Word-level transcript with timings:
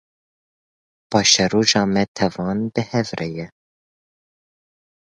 Paşeroja 1.09 1.83
me 1.93 2.03
tevan 2.15 2.59
bi 2.73 2.81
hev 2.91 3.07
re 3.17 3.27
ye. 3.35 3.47